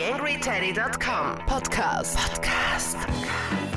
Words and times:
TheAngryTeddy.com 0.00 1.44
Podcast. 1.46 2.16
Podcast. 2.16 2.96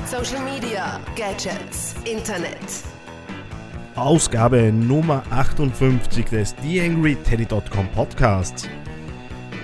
Social 0.06 0.40
Media, 0.42 0.98
Gadgets, 1.16 1.94
Internet. 2.06 2.82
Ausgabe 3.94 4.72
Nummer 4.72 5.22
58 5.28 6.24
des 6.30 6.54
TheAngryTeddy.com 6.56 7.88
Podcasts. 7.88 8.66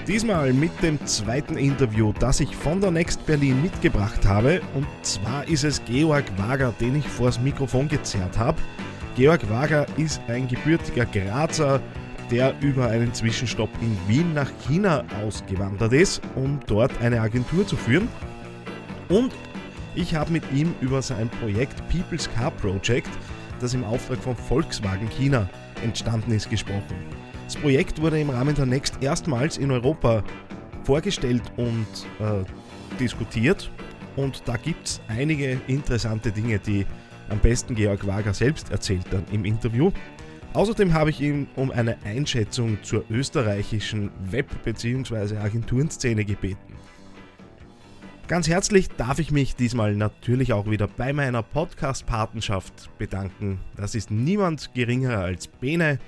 Diesmal 0.07 0.53
mit 0.53 0.71
dem 0.83 0.99
zweiten 1.07 1.57
Interview, 1.57 2.13
das 2.21 2.41
ich 2.41 2.55
von 2.55 2.79
der 2.79 2.91
Next 2.91 3.25
Berlin 3.25 3.63
mitgebracht 3.63 4.27
habe. 4.27 4.61
Und 4.75 4.87
zwar 5.01 5.49
ist 5.49 5.65
es 5.65 5.83
Georg 5.87 6.27
Wager, 6.37 6.75
den 6.79 6.97
ich 6.97 7.09
vors 7.09 7.41
Mikrofon 7.41 7.89
gezerrt 7.89 8.37
habe. 8.37 8.61
Georg 9.17 9.49
Wager 9.49 9.87
ist 9.97 10.21
ein 10.29 10.47
gebürtiger 10.47 11.07
Grazer, 11.07 11.81
der 12.31 12.55
über 12.61 12.89
einen 12.89 13.13
Zwischenstopp 13.13 13.71
in 13.81 13.97
Wien 14.07 14.35
nach 14.35 14.51
China 14.67 15.05
ausgewandert 15.25 15.93
ist, 15.93 16.23
um 16.37 16.61
dort 16.67 16.93
eine 17.01 17.21
Agentur 17.21 17.67
zu 17.67 17.77
führen. 17.77 18.09
Und 19.09 19.33
ich 19.95 20.15
habe 20.15 20.31
mit 20.31 20.45
ihm 20.53 20.75
über 20.81 21.03
sein 21.03 21.29
Projekt 21.29 21.77
People's 21.89 22.31
Car 22.33 22.53
Project, 22.53 23.11
das 23.61 23.75
im 23.75 23.85
Auftrag 23.85 24.19
von 24.19 24.37
Volkswagen 24.37 25.09
China 25.09 25.49
entstanden 25.83 26.33
ist, 26.33 26.49
gesprochen. 26.49 26.95
Das 27.45 27.57
Projekt 27.57 28.01
wurde 28.01 28.21
im 28.21 28.31
Rahmen 28.31 28.55
der 28.55 28.67
Next 28.67 29.03
erstmals 29.03 29.59
in 29.59 29.73
Europa 29.73 30.23
vorgestellt 30.85 31.43
und 31.57 31.87
äh, 32.21 32.45
diskutiert. 32.99 33.71
Und 34.15 34.43
da 34.47 34.57
gibt 34.57 34.87
es 34.87 35.01
einige 35.09 35.61
interessante 35.67 36.31
Dinge, 36.31 36.59
die 36.59 36.87
am 37.29 37.39
besten 37.39 37.75
Georg 37.75 38.07
Wager 38.07 38.35
selbst 38.35 38.71
erzählt 38.71 39.07
dann 39.11 39.25
im 39.33 39.45
Interview. 39.45 39.91
Außerdem 40.53 40.95
habe 40.95 41.11
ich 41.11 41.21
ihn 41.21 41.47
um 41.55 41.71
eine 41.71 41.97
Einschätzung 42.05 42.83
zur 42.83 43.05
österreichischen 43.09 44.11
Web- 44.33 44.65
bzw. 44.65 45.37
Agenturenszene 45.37 46.25
gebeten. 46.25 46.75
Ganz 48.27 48.49
herzlich 48.49 48.89
darf 48.89 49.21
ich 49.21 49.31
mich 49.31 49.55
diesmal 49.55 49.95
natürlich 49.95 50.53
auch 50.53 50.69
wieder 50.69 50.89
bei 50.89 51.13
meiner 51.13 51.45
Podcast-Patenschaft 51.45 52.91
bedanken. 52.99 53.61
Das 53.77 53.95
ist 53.95 54.11
niemand 54.11 54.75
geringerer 54.75 55.21
als 55.21 55.47
Bene. 55.47 56.01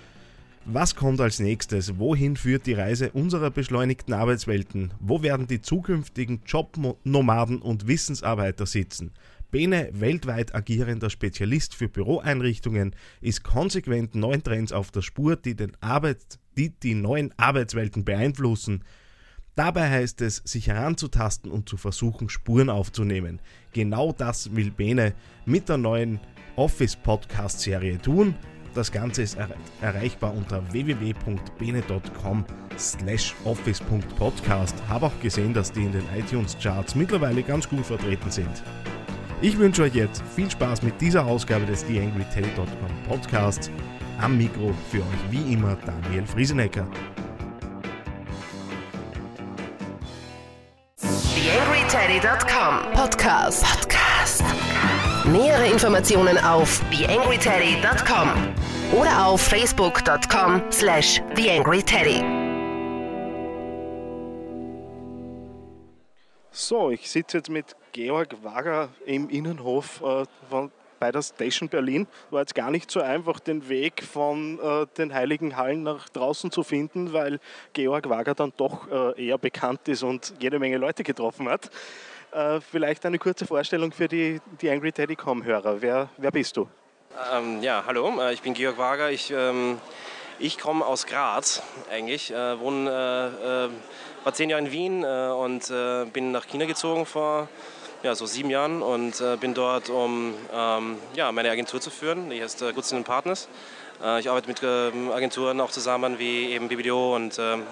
Was 0.64 0.96
kommt 0.96 1.20
als 1.20 1.38
nächstes? 1.38 1.98
Wohin 1.98 2.36
führt 2.36 2.66
die 2.66 2.74
Reise 2.74 3.10
unserer 3.12 3.50
beschleunigten 3.50 4.12
Arbeitswelten? 4.12 4.92
Wo 4.98 5.22
werden 5.22 5.46
die 5.46 5.62
zukünftigen 5.62 6.42
Jobnomaden 6.46 7.62
und 7.62 7.86
Wissensarbeiter 7.86 8.66
sitzen? 8.66 9.12
Bene, 9.52 9.90
weltweit 9.92 10.54
agierender 10.54 11.10
Spezialist 11.10 11.74
für 11.74 11.86
Büroeinrichtungen, 11.86 12.96
ist 13.20 13.44
konsequent 13.44 14.14
neuen 14.14 14.42
Trends 14.42 14.72
auf 14.72 14.90
der 14.90 15.02
Spur, 15.02 15.36
die, 15.36 15.54
den 15.54 15.76
Arbeit, 15.82 16.40
die 16.56 16.70
die 16.70 16.94
neuen 16.94 17.34
Arbeitswelten 17.36 18.02
beeinflussen. 18.02 18.82
Dabei 19.54 19.90
heißt 19.90 20.22
es, 20.22 20.36
sich 20.36 20.68
heranzutasten 20.68 21.50
und 21.50 21.68
zu 21.68 21.76
versuchen, 21.76 22.30
Spuren 22.30 22.70
aufzunehmen. 22.70 23.40
Genau 23.74 24.12
das 24.12 24.56
will 24.56 24.70
Bene 24.70 25.12
mit 25.44 25.68
der 25.68 25.76
neuen 25.76 26.18
Office-Podcast-Serie 26.56 28.00
tun. 28.00 28.34
Das 28.72 28.90
Ganze 28.90 29.20
ist 29.20 29.36
er 29.36 29.50
erreichbar 29.82 30.34
unter 30.34 30.72
www.bene.com 30.72 32.46
slash 32.78 33.34
office.podcast. 33.44 34.88
Habe 34.88 35.06
auch 35.06 35.20
gesehen, 35.20 35.52
dass 35.52 35.70
die 35.70 35.82
in 35.82 35.92
den 35.92 36.04
iTunes-Charts 36.16 36.94
mittlerweile 36.94 37.42
ganz 37.42 37.68
gut 37.68 37.84
vertreten 37.84 38.30
sind. 38.30 38.62
Ich 39.42 39.58
wünsche 39.58 39.82
euch 39.82 39.94
jetzt 39.94 40.22
viel 40.36 40.48
Spaß 40.48 40.82
mit 40.82 41.00
dieser 41.00 41.26
Ausgabe 41.26 41.66
des 41.66 41.84
TheAngryTeddy.com 41.84 42.66
Podcasts. 43.08 43.72
Am 44.20 44.38
Mikro 44.38 44.72
für 44.88 44.98
euch 44.98 45.30
wie 45.30 45.52
immer 45.52 45.76
Daniel 45.84 46.24
Friesenecker. 46.24 46.86
TheAngryTeddy.com 51.00 52.92
Podcast. 52.94 53.64
Podcast. 53.64 54.44
Nähere 55.24 55.66
Informationen 55.66 56.38
auf 56.38 56.80
TheAngryTeddy.com 56.92 58.28
oder 58.92 59.26
auf 59.26 59.40
Facebook.com 59.40 60.62
slash 60.70 61.20
TheAngryTeddy. 61.34 62.41
So, 66.64 66.92
ich 66.92 67.10
sitze 67.10 67.38
jetzt 67.38 67.50
mit 67.50 67.74
Georg 67.90 68.36
Wager 68.44 68.90
im 69.04 69.28
Innenhof 69.28 70.00
äh, 70.00 70.24
von, 70.48 70.70
bei 71.00 71.10
der 71.10 71.20
Station 71.20 71.68
Berlin. 71.68 72.06
War 72.30 72.42
jetzt 72.42 72.54
gar 72.54 72.70
nicht 72.70 72.88
so 72.88 73.00
einfach, 73.00 73.40
den 73.40 73.68
Weg 73.68 74.04
von 74.04 74.60
äh, 74.60 74.86
den 74.96 75.12
Heiligen 75.12 75.56
Hallen 75.56 75.82
nach 75.82 76.08
draußen 76.08 76.52
zu 76.52 76.62
finden, 76.62 77.12
weil 77.12 77.40
Georg 77.72 78.08
Wager 78.08 78.36
dann 78.36 78.52
doch 78.56 78.88
äh, 78.88 79.26
eher 79.26 79.38
bekannt 79.38 79.88
ist 79.88 80.04
und 80.04 80.34
jede 80.38 80.60
Menge 80.60 80.76
Leute 80.76 81.02
getroffen 81.02 81.48
hat. 81.48 81.68
Äh, 82.30 82.60
vielleicht 82.60 83.04
eine 83.06 83.18
kurze 83.18 83.44
Vorstellung 83.44 83.90
für 83.90 84.06
die, 84.06 84.40
die 84.60 84.70
Angry 84.70 84.92
Teddycom-Hörer. 84.92 85.82
Wer, 85.82 86.10
wer 86.16 86.30
bist 86.30 86.56
du? 86.56 86.68
Ähm, 87.34 87.60
ja, 87.60 87.82
hallo, 87.84 88.20
äh, 88.20 88.34
ich 88.34 88.40
bin 88.40 88.54
Georg 88.54 88.78
Wager. 88.78 89.10
Ich, 89.10 89.32
ähm, 89.36 89.78
ich 90.42 90.58
komme 90.58 90.84
aus 90.84 91.06
Graz 91.06 91.62
eigentlich, 91.90 92.30
äh, 92.30 92.60
wohne 92.60 93.70
war 94.24 94.34
zehn 94.34 94.50
Jahre 94.50 94.62
in 94.62 94.72
Wien 94.72 95.04
äh, 95.04 95.30
und 95.30 95.70
äh, 95.70 96.04
bin 96.06 96.32
nach 96.32 96.46
China 96.46 96.66
gezogen 96.66 97.06
vor 97.06 97.48
ja, 98.02 98.14
so 98.14 98.26
sieben 98.26 98.50
Jahren 98.50 98.82
und 98.82 99.20
äh, 99.20 99.36
bin 99.36 99.54
dort, 99.54 99.88
um 99.88 100.34
ähm, 100.52 100.98
ja, 101.14 101.30
meine 101.30 101.50
Agentur 101.50 101.80
zu 101.80 101.90
führen. 101.90 102.30
Die 102.30 102.42
heißt 102.42 102.62
äh, 102.62 102.72
Goodson 102.72 103.04
Partners. 103.04 103.48
Äh, 104.02 104.20
ich 104.20 104.28
arbeite 104.28 104.48
mit 104.48 104.60
ähm, 104.62 105.12
Agenturen 105.12 105.60
auch 105.60 105.70
zusammen 105.70 106.18
wie 106.18 106.52
eben 106.52 106.68
BBDO 106.68 107.14
und 107.14 107.38
ähm, 107.38 107.64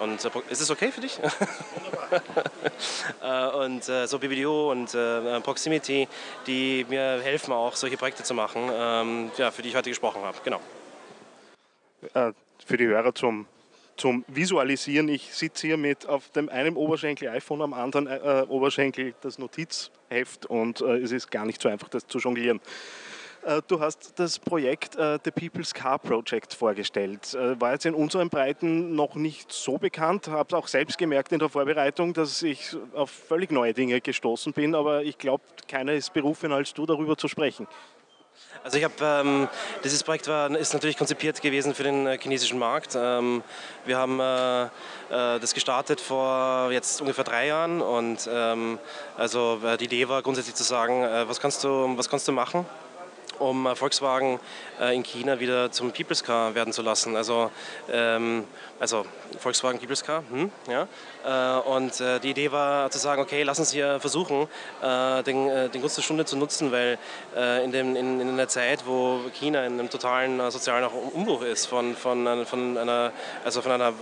und 0.00 0.24
äh, 0.24 0.30
ist 0.50 0.60
es 0.60 0.70
okay 0.70 0.90
für 0.90 1.00
dich? 1.00 1.20
und 3.56 3.88
äh, 3.88 4.06
so 4.06 4.18
BBDO 4.18 4.72
und 4.72 4.92
äh, 4.92 5.40
Proximity, 5.40 6.08
die 6.48 6.84
mir 6.88 7.20
helfen 7.22 7.52
auch, 7.52 7.76
solche 7.76 7.96
Projekte 7.96 8.24
zu 8.24 8.34
machen, 8.34 8.68
ähm, 8.72 9.30
ja, 9.36 9.52
für 9.52 9.62
die 9.62 9.68
ich 9.68 9.76
heute 9.76 9.90
gesprochen 9.90 10.22
habe. 10.22 10.36
Genau. 10.42 10.60
Für 12.12 12.76
die 12.76 12.86
Hörer 12.86 13.14
zum 13.14 13.46
zum 13.96 14.24
Visualisieren. 14.28 15.08
Ich 15.08 15.32
sitze 15.34 15.66
hier 15.66 15.76
mit 15.76 16.08
auf 16.08 16.28
dem 16.30 16.48
einen 16.48 16.76
Oberschenkel 16.76 17.28
iPhone, 17.28 17.62
am 17.62 17.72
anderen 17.72 18.06
äh, 18.06 18.44
Oberschenkel 18.48 19.14
das 19.20 19.38
Notizheft 19.38 20.46
und 20.46 20.80
äh, 20.80 20.96
es 20.98 21.12
ist 21.12 21.30
gar 21.30 21.44
nicht 21.44 21.60
so 21.62 21.68
einfach, 21.68 21.88
das 21.88 22.06
zu 22.06 22.18
jonglieren. 22.18 22.60
Äh, 23.44 23.62
du 23.68 23.80
hast 23.80 24.18
das 24.18 24.38
Projekt 24.38 24.96
äh, 24.96 25.18
The 25.22 25.30
People's 25.30 25.74
Car 25.74 25.98
Project 25.98 26.54
vorgestellt. 26.54 27.34
Äh, 27.34 27.60
war 27.60 27.72
jetzt 27.72 27.86
in 27.86 27.94
unseren 27.94 28.30
Breiten 28.30 28.94
noch 28.94 29.14
nicht 29.14 29.52
so 29.52 29.78
bekannt. 29.78 30.28
Habe 30.28 30.48
es 30.48 30.54
auch 30.54 30.68
selbst 30.68 30.98
gemerkt 30.98 31.32
in 31.32 31.38
der 31.38 31.48
Vorbereitung, 31.48 32.14
dass 32.14 32.42
ich 32.42 32.76
auf 32.94 33.10
völlig 33.10 33.50
neue 33.52 33.74
Dinge 33.74 34.00
gestoßen 34.00 34.52
bin. 34.52 34.74
Aber 34.74 35.02
ich 35.02 35.18
glaube, 35.18 35.44
keiner 35.68 35.92
ist 35.92 36.12
berufen 36.14 36.52
als 36.52 36.72
du, 36.74 36.86
darüber 36.86 37.16
zu 37.16 37.28
sprechen. 37.28 37.66
Also 38.62 38.78
ich 38.78 38.84
habe, 38.84 38.94
ähm, 39.02 39.48
dieses 39.82 40.02
Projekt 40.02 40.28
war, 40.28 40.50
ist 40.50 40.72
natürlich 40.72 40.96
konzipiert 40.96 41.42
gewesen 41.42 41.74
für 41.74 41.82
den 41.82 42.06
äh, 42.06 42.18
chinesischen 42.18 42.58
Markt. 42.58 42.96
Ähm, 42.96 43.42
wir 43.84 43.98
haben 43.98 44.20
äh, 44.20 44.64
äh, 44.64 44.68
das 45.38 45.54
gestartet 45.54 46.00
vor 46.00 46.70
jetzt 46.70 47.00
ungefähr 47.00 47.24
drei 47.24 47.48
Jahren 47.48 47.82
und 47.82 48.28
ähm, 48.32 48.78
also 49.16 49.60
äh, 49.64 49.76
die 49.76 49.84
Idee 49.84 50.08
war 50.08 50.22
grundsätzlich 50.22 50.54
zu 50.54 50.64
sagen, 50.64 51.02
äh, 51.02 51.28
was 51.28 51.40
kannst 51.40 51.64
du, 51.64 51.92
was 51.96 52.08
kannst 52.08 52.28
du 52.28 52.32
machen? 52.32 52.66
um 53.40 53.66
äh, 53.66 53.74
Volkswagen 53.74 54.38
in 54.92 55.02
China 55.02 55.40
wieder 55.40 55.72
zum 55.72 55.90
People's 55.90 56.22
Car 56.22 56.54
werden 56.54 56.72
zu 56.72 56.82
lassen. 56.82 57.16
Also, 57.16 57.50
ähm, 57.90 58.44
also 58.84 59.06
Volkswagen 59.38 59.80
People's 59.80 60.04
Car. 60.04 60.22
Hm, 60.30 60.50
ja. 60.68 60.86
Äh, 61.24 61.60
und 61.68 61.98
äh, 62.02 62.20
die 62.20 62.30
Idee 62.30 62.52
war 62.52 62.90
zu 62.90 62.98
sagen, 62.98 63.22
okay, 63.22 63.42
lass 63.42 63.58
uns 63.58 63.72
hier 63.72 63.98
versuchen, 63.98 64.46
äh, 64.82 65.22
den, 65.22 65.70
den 65.70 65.80
Gunst 65.80 65.96
der 65.96 66.02
Stunde 66.02 66.26
zu 66.26 66.36
nutzen, 66.36 66.70
weil 66.70 66.98
in, 67.64 67.72
dem, 67.72 67.96
in, 67.96 68.20
in 68.20 68.28
einer 68.28 68.46
Zeit, 68.46 68.86
wo 68.86 69.20
China 69.32 69.64
in 69.64 69.74
einem 69.74 69.90
totalen 69.90 70.50
sozialen 70.50 70.84
Umbruch 70.84 71.42
ist, 71.42 71.66
von, 71.66 71.96
von, 71.96 72.46
von, 72.46 72.76
einer, 72.76 73.12
also 73.44 73.62
von 73.62 73.72
einer 73.72 73.92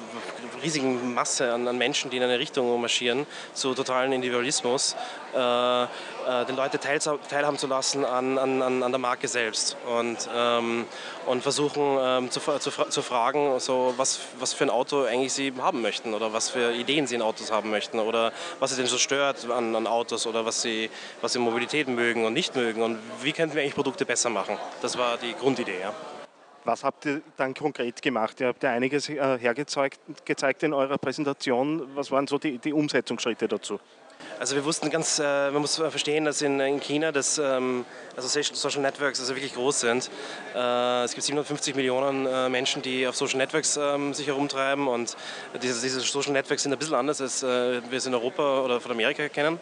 riesigen 0.62 1.14
Masse 1.14 1.52
an, 1.52 1.66
an 1.68 1.78
Menschen, 1.78 2.10
die 2.10 2.16
in 2.16 2.22
eine 2.22 2.38
Richtung 2.38 2.80
marschieren, 2.80 3.26
zu 3.54 3.74
totalen 3.74 4.12
Individualismus, 4.12 4.96
äh, 5.32 6.44
den 6.46 6.56
Leute 6.56 6.78
teil, 6.78 6.98
teilhaben 6.98 7.58
zu 7.58 7.66
lassen 7.66 8.04
an, 8.04 8.38
an, 8.38 8.82
an 8.82 8.92
der 8.92 8.98
Marke 8.98 9.28
selbst 9.28 9.76
und, 9.86 10.28
ähm, 10.34 10.86
und 11.26 11.42
versuchen 11.42 11.98
ähm, 12.00 12.30
zu, 12.30 12.40
zu, 12.58 12.70
zu 12.70 13.02
fragen, 13.02 13.58
so, 13.58 13.94
was, 13.96 14.20
was 14.38 14.52
für 14.52 14.64
ein 14.64 14.70
Auto 14.72 15.04
eigentlich 15.04 15.32
sie 15.32 15.52
haben 15.58 15.82
möchten 15.82 16.14
oder 16.14 16.32
was 16.32 16.50
für 16.50 16.72
Ideen 16.72 17.06
sie 17.06 17.14
in 17.14 17.22
Autos 17.22 17.52
haben 17.52 17.70
möchten 17.70 17.98
oder 17.98 18.32
was 18.58 18.70
sie 18.70 18.76
denn 18.76 18.86
so 18.86 18.98
stört 18.98 19.48
an, 19.50 19.76
an 19.76 19.86
Autos 19.86 20.26
oder 20.26 20.44
was 20.44 20.62
sie, 20.62 20.90
was 21.20 21.32
sie 21.32 21.38
Mobilität 21.38 21.88
mögen 21.88 22.24
und 22.24 22.32
nicht 22.32 22.56
mögen 22.56 22.82
und 22.82 22.98
wie 23.22 23.32
könnten 23.32 23.54
wir 23.54 23.62
eigentlich 23.62 23.74
Produkte 23.74 24.04
besser 24.04 24.30
machen. 24.30 24.56
Das 24.80 24.98
war 24.98 25.16
die 25.18 25.34
Grundidee. 25.34 25.80
Ja. 25.80 25.94
Was 26.64 26.84
habt 26.84 27.06
ihr 27.06 27.22
dann 27.36 27.54
konkret 27.54 28.00
gemacht? 28.02 28.40
Ihr 28.40 28.46
habt 28.46 28.62
ja 28.62 28.70
einiges 28.70 29.08
äh, 29.08 29.38
hergezeigt 29.38 30.00
gezeigt 30.24 30.62
in 30.62 30.72
eurer 30.72 30.98
Präsentation. 30.98 31.88
Was 31.96 32.10
waren 32.10 32.26
so 32.26 32.38
die, 32.38 32.58
die 32.58 32.72
Umsetzungsschritte 32.72 33.48
dazu? 33.48 33.80
Also 34.38 34.56
wir 34.56 34.64
wussten 34.64 34.90
ganz, 34.90 35.18
äh, 35.18 35.50
man 35.50 35.62
muss 35.62 35.76
verstehen, 35.76 36.24
dass 36.24 36.42
in, 36.42 36.58
in 36.58 36.80
China 36.80 37.12
das, 37.12 37.38
ähm, 37.38 37.84
also 38.16 38.28
Social 38.28 38.82
Networks 38.82 39.20
also 39.20 39.34
wirklich 39.36 39.54
groß 39.54 39.80
sind. 39.80 40.10
Äh, 40.54 41.04
es 41.04 41.12
gibt 41.12 41.24
750 41.24 41.76
Millionen 41.76 42.26
äh, 42.26 42.48
Menschen, 42.48 42.82
die 42.82 43.06
auf 43.06 43.14
Social 43.14 43.38
Networks 43.38 43.76
ähm, 43.76 44.14
sich 44.14 44.26
herumtreiben 44.26 44.88
und 44.88 45.16
diese, 45.62 45.80
diese, 45.80 46.00
Social 46.00 46.32
Networks 46.32 46.64
sind 46.64 46.72
ein 46.72 46.78
bisschen 46.78 46.94
anders, 46.94 47.20
als 47.20 47.42
äh, 47.42 47.80
wir 47.88 47.98
es 47.98 48.06
in 48.06 48.14
Europa 48.14 48.62
oder 48.62 48.80
von 48.80 48.90
Amerika 48.90 49.28
kennen. 49.28 49.60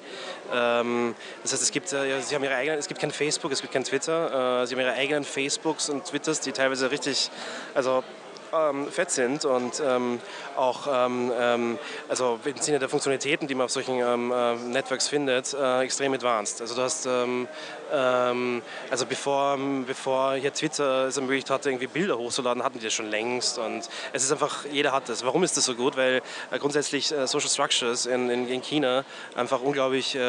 Ähm, 0.52 1.14
das 1.42 1.52
heißt, 1.52 1.62
es 1.62 1.70
gibt, 1.72 1.92
äh, 1.92 2.20
sie 2.20 2.34
haben 2.34 2.44
ihre 2.44 2.54
eigenen, 2.54 2.78
es 2.78 2.88
gibt 2.88 3.00
kein 3.00 3.10
Facebook, 3.10 3.52
es 3.52 3.60
gibt 3.60 3.72
kein 3.72 3.84
Twitter. 3.84 4.62
Äh, 4.62 4.66
sie 4.66 4.74
haben 4.74 4.80
ihre 4.80 4.94
eigenen 4.94 5.24
Facebooks 5.24 5.90
und 5.90 6.06
Twitters, 6.06 6.40
die 6.40 6.52
teilweise 6.52 6.90
richtig, 6.90 7.30
also 7.74 8.02
ähm, 8.52 8.88
fett 8.90 9.10
sind 9.10 9.44
und 9.44 9.82
ähm, 9.84 10.20
auch 10.56 10.86
ähm, 10.90 11.32
ähm, 11.38 11.78
also 12.08 12.38
im 12.44 12.56
Sinne 12.56 12.78
der 12.78 12.88
Funktionalitäten, 12.88 13.48
die 13.48 13.54
man 13.54 13.66
auf 13.66 13.70
solchen 13.70 13.98
ähm, 13.98 14.32
äh, 14.32 14.54
Networks 14.56 15.08
findet, 15.08 15.54
äh, 15.54 15.80
extrem 15.80 16.12
advanced. 16.14 16.60
Also 16.60 16.74
du 16.74 16.82
hast 16.82 17.06
ähm, 17.06 17.48
also 17.92 19.04
bevor, 19.06 19.58
bevor 19.84 20.34
hier 20.34 20.52
Twitter 20.52 21.06
es 21.06 21.16
ermöglicht 21.16 21.50
hatte, 21.50 21.70
irgendwie 21.70 21.88
Bilder 21.88 22.16
hochzuladen, 22.18 22.62
hatten 22.62 22.78
die 22.78 22.84
das 22.84 22.94
schon 22.94 23.10
längst 23.10 23.58
und 23.58 23.88
es 24.12 24.22
ist 24.22 24.30
einfach, 24.30 24.64
jeder 24.70 24.92
hat 24.92 25.08
das. 25.08 25.24
Warum 25.24 25.42
ist 25.42 25.56
das 25.56 25.64
so 25.64 25.74
gut? 25.74 25.96
Weil 25.96 26.22
äh, 26.50 26.58
grundsätzlich 26.58 27.10
äh, 27.12 27.26
Social 27.26 27.50
Structures 27.50 28.06
in, 28.06 28.30
in, 28.30 28.48
in, 28.48 28.62
China 28.62 29.04
einfach 29.34 29.60
unglaublich, 29.60 30.14
äh, 30.14 30.20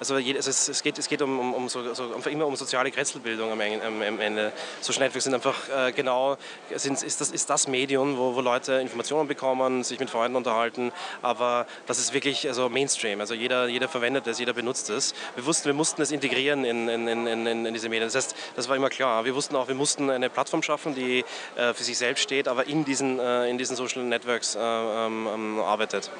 also, 0.00 0.14
also 0.14 0.20
es, 0.30 0.68
es, 0.68 0.82
geht, 0.82 0.98
es 0.98 1.08
geht 1.08 1.20
um, 1.22 1.38
um, 1.38 1.54
um 1.54 1.68
so, 1.68 1.92
so, 1.94 2.14
einfach 2.14 2.30
immer 2.30 2.46
um 2.46 2.56
soziale 2.56 2.90
Kretzelbildung 2.90 3.52
am, 3.52 3.60
Ende. 3.60 4.52
Social 4.80 5.02
Networks 5.02 5.24
sind 5.24 5.34
einfach 5.34 5.68
äh, 5.68 5.92
genau, 5.92 6.36
sind, 6.74 7.02
ist, 7.02 7.20
das, 7.20 7.30
ist 7.30 7.50
das 7.50 7.61
das 7.62 7.68
Medium, 7.68 8.18
wo, 8.18 8.34
wo 8.34 8.40
Leute 8.40 8.74
Informationen 8.74 9.28
bekommen, 9.28 9.84
sich 9.84 10.00
mit 10.00 10.10
Freunden 10.10 10.36
unterhalten, 10.36 10.90
aber 11.22 11.66
das 11.86 12.00
ist 12.00 12.12
wirklich 12.12 12.48
also 12.48 12.68
Mainstream. 12.68 13.20
Also 13.20 13.34
jeder, 13.34 13.68
jeder 13.68 13.88
verwendet 13.88 14.26
es, 14.26 14.40
jeder 14.40 14.52
benutzt 14.52 14.90
es. 14.90 15.14
Wir 15.36 15.46
wussten, 15.46 15.66
wir 15.66 15.74
mussten 15.74 16.02
es 16.02 16.10
integrieren 16.10 16.64
in, 16.64 16.88
in, 16.88 17.06
in, 17.06 17.46
in, 17.46 17.72
diese 17.72 17.88
Medien. 17.88 18.08
Das 18.08 18.16
heißt, 18.16 18.34
das 18.56 18.68
war 18.68 18.74
immer 18.74 18.88
klar. 18.88 19.24
Wir 19.24 19.34
wussten 19.36 19.54
auch, 19.54 19.68
wir 19.68 19.76
mussten 19.76 20.10
eine 20.10 20.28
Plattform 20.28 20.62
schaffen, 20.62 20.96
die 20.96 21.24
äh, 21.54 21.72
für 21.72 21.84
sich 21.84 21.96
selbst 21.96 22.22
steht, 22.22 22.48
aber 22.48 22.66
in 22.66 22.84
diesen, 22.84 23.20
äh, 23.20 23.48
in 23.48 23.58
diesen 23.58 23.76
Social 23.76 24.02
Networks 24.02 24.56
äh, 24.56 24.58
ähm, 24.58 25.28
ähm 25.32 25.60
arbeitet. 25.60 26.10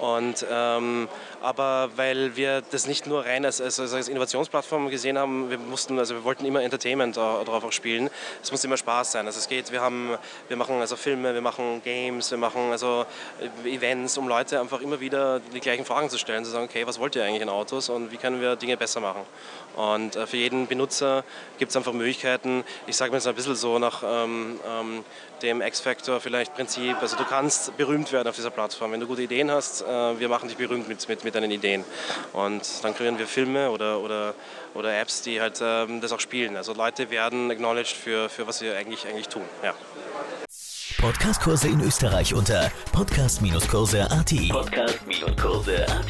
Und, 0.00 0.46
ähm, 0.50 1.08
aber 1.42 1.90
weil 1.96 2.34
wir 2.34 2.62
das 2.70 2.86
nicht 2.86 3.06
nur 3.06 3.26
rein 3.26 3.44
als, 3.44 3.60
als, 3.60 3.78
als, 3.78 4.08
Innovationsplattform 4.08 4.88
gesehen 4.88 5.18
haben, 5.18 5.50
wir 5.50 5.58
mussten, 5.58 5.98
also 5.98 6.14
wir 6.14 6.24
wollten 6.24 6.46
immer 6.46 6.62
Entertainment 6.62 7.18
darauf 7.18 7.64
auch 7.64 7.72
spielen. 7.72 8.08
Es 8.42 8.50
muss 8.50 8.64
immer 8.64 8.78
Spaß 8.78 9.12
sein. 9.12 9.26
Also 9.26 9.38
es 9.38 9.48
geht, 9.48 9.72
wir 9.72 9.82
haben, 9.82 10.16
wir 10.48 10.56
machen 10.56 10.79
also 10.80 10.96
Filme, 10.96 11.34
wir 11.34 11.40
machen 11.40 11.82
Games, 11.84 12.30
wir 12.30 12.38
machen 12.38 12.72
also 12.72 13.06
äh, 13.64 13.68
Events, 13.68 14.18
um 14.18 14.28
Leute 14.28 14.60
einfach 14.60 14.80
immer 14.80 15.00
wieder 15.00 15.40
die 15.40 15.60
gleichen 15.60 15.84
Fragen 15.84 16.10
zu 16.10 16.18
stellen, 16.18 16.44
zu 16.44 16.50
sagen, 16.50 16.64
okay, 16.64 16.86
was 16.86 16.98
wollt 16.98 17.16
ihr 17.16 17.24
eigentlich 17.24 17.42
in 17.42 17.48
Autos 17.48 17.88
und 17.88 18.12
wie 18.12 18.16
können 18.16 18.40
wir 18.40 18.56
Dinge 18.56 18.76
besser 18.76 19.00
machen? 19.00 19.22
Und 19.76 20.16
äh, 20.16 20.26
für 20.26 20.36
jeden 20.36 20.66
Benutzer 20.66 21.24
gibt 21.58 21.70
es 21.70 21.76
einfach 21.76 21.92
Möglichkeiten. 21.92 22.64
Ich 22.86 22.96
sage 22.96 23.10
mir 23.10 23.18
jetzt 23.18 23.26
ein 23.26 23.34
bisschen 23.34 23.54
so 23.54 23.78
nach 23.78 24.02
ähm, 24.04 24.58
ähm, 24.68 25.04
dem 25.42 25.62
X-Factor 25.62 26.20
vielleicht 26.20 26.54
Prinzip. 26.54 26.96
Also 27.00 27.16
du 27.16 27.24
kannst 27.24 27.76
berühmt 27.76 28.12
werden 28.12 28.28
auf 28.28 28.36
dieser 28.36 28.50
Plattform. 28.50 28.92
Wenn 28.92 29.00
du 29.00 29.06
gute 29.06 29.22
Ideen 29.22 29.50
hast, 29.50 29.82
äh, 29.82 30.18
wir 30.18 30.28
machen 30.28 30.48
dich 30.48 30.58
berühmt 30.58 30.88
mit, 30.88 31.08
mit, 31.08 31.24
mit 31.24 31.34
deinen 31.34 31.50
Ideen. 31.50 31.84
Und 32.32 32.62
dann 32.82 32.94
kreieren 32.94 33.18
wir 33.18 33.26
Filme 33.26 33.70
oder, 33.70 34.00
oder, 34.00 34.34
oder 34.74 34.98
Apps, 34.98 35.22
die 35.22 35.40
halt 35.40 35.60
ähm, 35.62 36.00
das 36.00 36.12
auch 36.12 36.20
spielen. 36.20 36.56
Also 36.56 36.74
Leute 36.74 37.10
werden 37.10 37.50
acknowledged 37.50 37.96
für, 37.96 38.28
für 38.28 38.46
was 38.46 38.58
sie 38.58 38.70
eigentlich, 38.70 39.06
eigentlich 39.06 39.28
tun. 39.28 39.42
Ja. 39.62 39.74
Podcastkurse 41.00 41.66
in 41.66 41.80
Österreich 41.80 42.34
unter 42.34 42.70
podcast-kurse.at. 42.92 44.34
Podcast-kurse.at. 44.50 46.06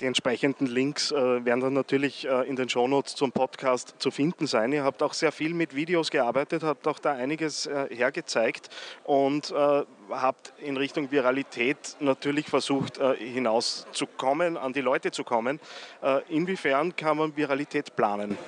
Die 0.00 0.06
entsprechenden 0.06 0.66
Links 0.66 1.10
äh, 1.10 1.44
werden 1.44 1.60
dann 1.60 1.72
natürlich 1.72 2.24
äh, 2.28 2.48
in 2.48 2.54
den 2.54 2.68
Shownotes 2.68 3.16
zum 3.16 3.32
Podcast 3.32 3.96
zu 3.98 4.12
finden 4.12 4.46
sein. 4.46 4.70
Ihr 4.72 4.84
habt 4.84 5.02
auch 5.02 5.12
sehr 5.12 5.32
viel 5.32 5.54
mit 5.54 5.74
Videos 5.74 6.12
gearbeitet, 6.12 6.62
habt 6.62 6.86
auch 6.86 7.00
da 7.00 7.12
einiges 7.12 7.66
äh, 7.66 7.88
hergezeigt 7.90 8.68
und 9.02 9.50
äh, 9.50 9.82
habt 10.10 10.52
in 10.58 10.76
Richtung 10.76 11.10
Viralität 11.10 11.96
natürlich 11.98 12.46
versucht, 12.46 12.98
äh, 12.98 13.16
hinauszukommen, 13.16 14.56
an 14.56 14.72
die 14.72 14.82
Leute 14.82 15.10
zu 15.10 15.24
kommen. 15.24 15.58
Äh, 16.00 16.20
inwiefern 16.28 16.94
kann 16.94 17.16
man 17.16 17.36
Viralität 17.36 17.96
planen? 17.96 18.38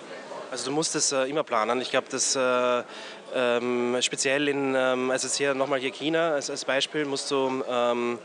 Also 0.53 0.67
du 0.67 0.73
musst 0.73 0.95
es 0.97 1.13
immer 1.13 1.45
planen. 1.45 1.81
Ich 1.81 1.91
glaube, 1.91 2.09
dass 2.11 2.39
ähm, 3.35 3.97
speziell 4.03 4.49
in, 4.49 4.75
ähm, 4.77 5.11
also 5.11 5.27
jetzt 5.27 5.39
hier 5.39 5.55
nochmal 5.55 5.81
hier 5.81 5.91
China 5.93 6.33
als, 6.33 6.51
als 6.51 6.67
Beispiel, 6.67 7.07
musst 7.07 7.31
du, 7.31 7.65
ähm, 7.67 8.19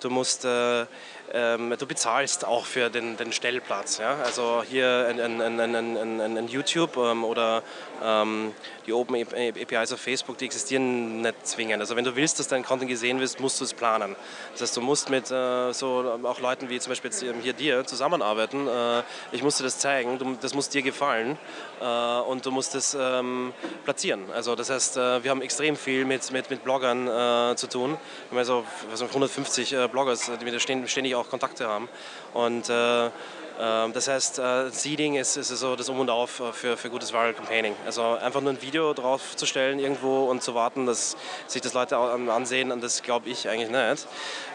du 0.00 0.08
musst 0.08 0.46
äh, 0.46 0.86
ähm, 1.32 1.74
du 1.78 1.86
bezahlst 1.86 2.44
auch 2.44 2.66
für 2.66 2.90
den, 2.90 3.16
den 3.16 3.32
Stellplatz. 3.32 3.98
Ja? 3.98 4.16
Also 4.24 4.62
hier 4.68 5.06
ein, 5.08 5.20
ein, 5.40 5.60
ein, 5.60 6.38
ein 6.38 6.48
YouTube 6.48 6.96
ähm, 6.96 7.24
oder 7.24 7.62
ähm, 8.02 8.52
die 8.86 8.92
Open 8.92 9.16
APIs 9.16 9.92
auf 9.92 10.00
Facebook, 10.00 10.38
die 10.38 10.44
existieren 10.44 11.22
nicht 11.22 11.46
zwingend. 11.46 11.80
Also 11.80 11.96
wenn 11.96 12.04
du 12.04 12.14
willst, 12.16 12.38
dass 12.38 12.48
dein 12.48 12.64
Content 12.64 12.90
gesehen 12.90 13.20
wird, 13.20 13.40
musst 13.40 13.60
du 13.60 13.64
es 13.64 13.74
planen. 13.74 14.16
Das 14.52 14.62
heißt, 14.62 14.76
du 14.76 14.80
musst 14.80 15.10
mit 15.10 15.30
äh, 15.30 15.72
so 15.72 16.20
auch 16.22 16.40
Leuten 16.40 16.68
wie 16.68 16.78
zum 16.78 16.90
Beispiel 16.90 17.10
jetzt 17.10 17.24
hier 17.42 17.52
dir 17.52 17.84
zusammenarbeiten. 17.86 18.68
Äh, 18.68 19.02
ich 19.32 19.42
musste 19.42 19.62
das 19.62 19.78
zeigen, 19.78 20.18
du, 20.18 20.36
das 20.40 20.54
muss 20.54 20.68
dir 20.68 20.82
gefallen 20.82 21.38
äh, 21.80 21.84
und 21.84 22.44
du 22.44 22.50
musst 22.50 22.74
es 22.74 22.96
ähm, 22.98 23.52
platzieren. 23.84 24.24
Also 24.32 24.54
das 24.54 24.70
heißt, 24.70 24.96
äh, 24.96 25.24
wir 25.24 25.30
haben 25.30 25.42
extrem 25.42 25.76
viel 25.76 26.04
mit, 26.04 26.30
mit, 26.30 26.50
mit 26.50 26.64
Bloggern 26.64 27.08
äh, 27.08 27.56
zu 27.56 27.68
tun. 27.68 27.96
Wir 28.30 28.44
haben 28.44 28.64
also 28.90 29.04
150 29.06 29.72
äh, 29.72 29.88
Bloggers, 29.88 30.30
die 30.40 30.46
wir 30.46 30.60
ständig 30.60 31.13
auch 31.14 31.28
Kontakte 31.28 31.66
haben. 31.66 31.88
Und 32.32 32.66
ähm, 32.70 33.10
das 33.56 34.08
heißt, 34.08 34.38
äh, 34.40 34.70
Seeding 34.70 35.14
ist, 35.14 35.36
ist 35.36 35.48
so 35.48 35.76
das 35.76 35.88
Um 35.88 36.00
und 36.00 36.10
Auf 36.10 36.40
äh, 36.40 36.52
für, 36.52 36.76
für 36.76 36.90
gutes 36.90 37.12
Viral 37.12 37.34
Campaigning. 37.34 37.76
Also 37.86 38.02
einfach 38.02 38.40
nur 38.40 38.52
ein 38.52 38.60
Video 38.60 38.92
draufzustellen 38.94 39.78
irgendwo 39.78 40.24
und 40.24 40.42
zu 40.42 40.54
warten, 40.56 40.86
dass 40.86 41.16
sich 41.46 41.62
das 41.62 41.72
Leute 41.72 41.96
ansehen, 41.96 42.72
und 42.72 42.82
das 42.82 43.02
glaube 43.02 43.28
ich 43.28 43.48
eigentlich 43.48 43.70
nicht. 43.70 44.08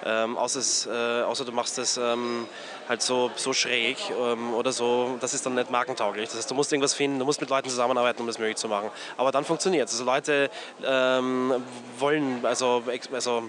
Ähm, 0.05 0.37
außer, 0.37 0.59
es, 0.59 0.85
äh, 0.85 1.21
außer 1.23 1.45
du 1.45 1.53
machst 1.53 1.77
das 1.77 1.95
ähm, 1.97 2.47
halt 2.89 3.01
so, 3.01 3.31
so 3.35 3.53
schräg 3.53 3.97
ähm, 4.09 4.53
oder 4.53 4.73
so, 4.73 5.17
das 5.21 5.33
ist 5.33 5.45
dann 5.45 5.55
nicht 5.55 5.71
markentauglich. 5.71 6.27
Das 6.27 6.37
heißt, 6.37 6.51
du 6.51 6.55
musst 6.55 6.71
irgendwas 6.73 6.93
finden, 6.93 7.19
du 7.19 7.25
musst 7.25 7.39
mit 7.39 7.49
Leuten 7.49 7.69
zusammenarbeiten, 7.69 8.19
um 8.19 8.27
das 8.27 8.37
möglich 8.37 8.57
zu 8.57 8.67
machen. 8.67 8.89
Aber 9.15 9.31
dann 9.31 9.45
funktioniert 9.45 9.87
es. 9.87 9.93
Also 9.93 10.05
Leute 10.05 10.49
ähm, 10.83 11.53
wollen 11.97 12.39
also, 12.43 12.83
also 13.13 13.43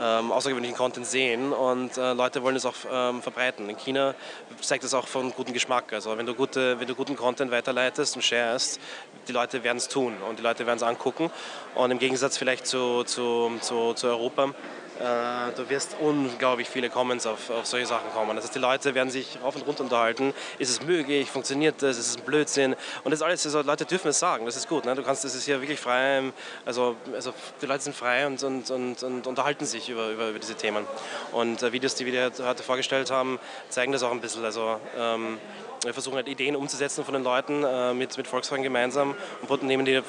ähm, 0.00 0.32
außergewöhnlichen 0.32 0.76
Content 0.76 1.06
sehen 1.06 1.52
und 1.52 1.98
äh, 1.98 2.12
Leute 2.12 2.42
wollen 2.42 2.56
es 2.56 2.64
auch 2.64 2.74
verbreiten. 2.74 3.68
In 3.68 3.76
China 3.76 4.14
zeigt 4.60 4.84
das 4.86 4.94
auch 4.94 5.08
von 5.08 5.32
gutem 5.32 5.52
Geschmack. 5.52 5.92
Also 5.92 6.16
wenn 6.16 6.26
du, 6.26 6.34
gute, 6.34 6.78
wenn 6.80 6.86
du 6.86 6.94
guten 6.94 7.16
Content 7.16 7.50
weiterleitest 7.50 8.16
und 8.16 8.22
sharest, 8.22 8.80
die 9.28 9.32
Leute 9.32 9.64
werden 9.64 9.78
es 9.78 9.88
tun 9.88 10.14
und 10.28 10.38
die 10.38 10.42
Leute 10.42 10.66
werden 10.66 10.76
es 10.76 10.82
angucken. 10.82 11.30
Und 11.74 11.90
im 11.90 11.98
Gegensatz 11.98 12.38
vielleicht 12.38 12.66
zu, 12.66 13.04
zu, 13.04 13.52
zu, 13.60 13.94
zu 13.94 14.06
Europa, 14.06 14.54
äh, 14.98 15.52
du 15.54 15.68
wirst 15.68 15.96
unglaublich 16.00 16.68
viele 16.68 16.88
Comments 16.88 17.26
auf, 17.26 17.50
auf 17.50 17.66
solche 17.66 17.86
Sachen 17.86 18.10
kommen. 18.12 18.34
Das 18.36 18.46
heißt, 18.46 18.54
die 18.54 18.58
Leute 18.58 18.94
werden 18.94 19.10
sich 19.10 19.38
rauf 19.42 19.54
und 19.56 19.66
runter 19.66 19.84
unterhalten. 19.84 20.32
Ist 20.58 20.70
es 20.70 20.82
möglich? 20.82 21.30
Funktioniert 21.30 21.82
das? 21.82 21.98
Ist 21.98 22.08
es 22.08 22.16
ein 22.16 22.24
Blödsinn? 22.24 22.76
Und 23.04 23.10
das 23.10 23.22
alles, 23.22 23.44
also 23.44 23.62
Leute 23.62 23.84
dürfen 23.84 24.08
es 24.08 24.18
sagen. 24.18 24.46
Das 24.46 24.56
ist 24.56 24.68
gut. 24.68 24.84
Ne? 24.84 24.94
Du 24.94 25.02
kannst, 25.02 25.24
das 25.24 25.34
ist 25.34 25.44
hier 25.44 25.60
wirklich 25.60 25.80
frei. 25.80 26.22
Also, 26.64 26.96
also 27.14 27.34
die 27.60 27.66
Leute 27.66 27.84
sind 27.84 27.96
frei 27.96 28.26
und, 28.26 28.42
und, 28.42 28.70
und, 28.70 29.02
und 29.02 29.26
unterhalten 29.26 29.66
sich 29.66 29.88
über, 29.88 30.10
über, 30.10 30.30
über, 30.30 30.38
diese 30.38 30.54
Themen. 30.54 30.86
Und 31.32 31.62
äh, 31.62 31.72
Videos, 31.72 31.94
die 31.94 32.06
wir 32.06 32.32
heute 32.42 32.62
vorgestellt 32.62 33.10
haben, 33.10 33.38
zeigen 33.68 33.92
das 33.92 34.02
auch 34.02 34.12
ein 34.12 34.20
bisschen. 34.20 34.44
Also, 34.44 34.80
ähm, 34.96 35.38
wir 35.86 35.94
versuchen 35.94 36.16
halt 36.16 36.28
Ideen 36.28 36.56
umzusetzen 36.56 37.04
von 37.04 37.14
den 37.14 37.22
Leuten 37.22 37.62
äh, 37.64 37.94
mit, 37.94 38.16
mit 38.16 38.26
Volkswagen 38.26 38.62
gemeinsam 38.62 39.14
und 39.48 39.62
nehmen 39.62 39.84
die, 39.84 40.02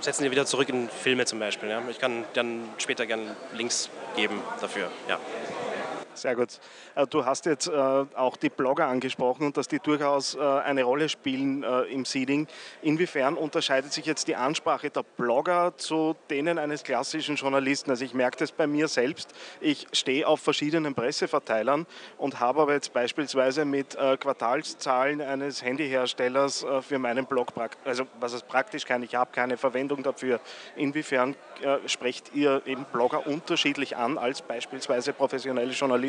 setzen 0.00 0.24
die 0.24 0.30
wieder 0.30 0.46
zurück 0.46 0.68
in 0.68 0.88
Filme 0.88 1.24
zum 1.24 1.38
Beispiel. 1.38 1.68
Ja. 1.68 1.82
Ich 1.90 1.98
kann 1.98 2.24
dann 2.34 2.68
später 2.78 3.06
gerne 3.06 3.36
Links 3.52 3.88
geben 4.16 4.40
dafür. 4.60 4.90
Ja. 5.08 5.18
Sehr 6.14 6.36
gut. 6.36 6.60
Äh, 6.94 7.06
du 7.06 7.24
hast 7.24 7.46
jetzt 7.46 7.68
äh, 7.68 7.72
auch 7.72 8.36
die 8.36 8.50
Blogger 8.50 8.86
angesprochen 8.86 9.46
und 9.46 9.56
dass 9.56 9.68
die 9.68 9.78
durchaus 9.78 10.34
äh, 10.34 10.40
eine 10.40 10.82
Rolle 10.82 11.08
spielen 11.08 11.64
im 11.90 12.04
Seeding. 12.04 12.46
Inwiefern 12.82 13.36
unterscheidet 13.36 13.92
sich 13.92 14.04
jetzt 14.04 14.28
die 14.28 14.36
Ansprache 14.36 14.90
der 14.90 15.02
Blogger 15.02 15.74
zu 15.76 16.16
denen 16.28 16.58
eines 16.58 16.82
klassischen 16.82 17.36
Journalisten? 17.36 17.90
Also 17.90 18.04
ich 18.04 18.14
merke 18.14 18.36
das 18.38 18.52
bei 18.52 18.66
mir 18.66 18.88
selbst. 18.88 19.32
Ich 19.60 19.86
stehe 19.92 20.26
auf 20.26 20.40
verschiedenen 20.40 20.94
Presseverteilern 20.94 21.86
und 22.18 22.40
habe 22.40 22.62
aber 22.62 22.74
jetzt 22.74 22.92
beispielsweise 22.92 23.64
mit 23.64 23.96
Quartalszahlen 23.96 25.20
eines 25.20 25.62
Handyherstellers 25.62 26.66
für 26.82 26.98
meinen 26.98 27.26
Blog, 27.26 27.48
also 27.84 28.04
was 28.20 28.32
es 28.32 28.42
praktisch 28.42 28.84
kann, 28.84 29.02
ich 29.02 29.14
habe 29.14 29.30
keine 29.32 29.56
Verwendung 29.56 30.02
dafür. 30.02 30.40
Inwiefern 30.76 31.36
sprecht 31.86 32.34
ihr 32.34 32.62
eben 32.66 32.84
Blogger 32.92 33.26
unterschiedlich 33.26 33.96
an 33.96 34.18
als 34.18 34.42
beispielsweise 34.42 35.12
professionelle 35.12 35.72
Journalisten? 35.72 36.01